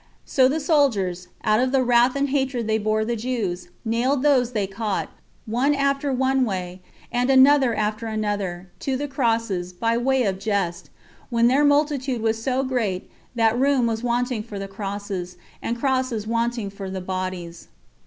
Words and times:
So 0.25 0.47
the 0.47 0.59
soldiers, 0.59 1.27
out 1.43 1.59
of 1.59 1.71
the 1.71 1.83
wrath 1.83 2.15
and 2.15 2.29
hatred 2.31 2.65
they 2.65 2.79
bore 2.79 3.05
the 3.05 3.15
Jews, 3.15 3.67
nailed 3.85 4.23
those 4.23 4.51
they 4.53 4.65
caught, 4.65 5.11
one 5.45 5.75
after 5.75 6.11
one 6.11 6.43
way, 6.43 6.81
and 7.11 7.29
another 7.29 7.75
after 7.75 8.07
another, 8.07 8.71
to 8.79 8.97
the 8.97 9.07
crosses, 9.07 9.71
by 9.73 9.99
way 9.99 10.23
of 10.23 10.39
jest, 10.39 10.89
when 11.29 11.45
their 11.45 11.63
multitude 11.63 12.23
was 12.23 12.41
so 12.41 12.63
great, 12.63 13.11
that 13.35 13.59
room 13.59 13.85
was 13.85 14.01
wanting 14.01 14.41
for 14.41 14.57
the 14.57 14.67
crosses, 14.67 15.37
and 15.61 15.77
crosses 15.79 16.25
wanting 16.25 16.71
for 16.71 16.89
the 16.89 16.99
bodies. 16.99 17.67